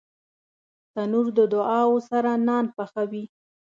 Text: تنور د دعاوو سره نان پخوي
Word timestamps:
تنور 0.93 1.27
د 1.37 1.39
دعاوو 1.53 1.97
سره 2.09 2.29
نان 2.47 2.65
پخوي 2.75 3.23